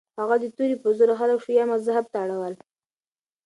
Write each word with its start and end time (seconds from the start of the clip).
هغه 0.19 0.35
د 0.39 0.45
توري 0.55 0.75
په 0.83 0.89
زور 0.97 1.09
خلک 1.19 1.39
شیعه 1.45 1.65
مذهب 1.71 2.05
ته 2.11 2.17
اړول. 2.23 2.53